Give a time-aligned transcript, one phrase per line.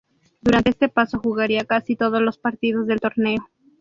[0.41, 3.47] Durante este paso jugaría casi todos los partidos del torneo.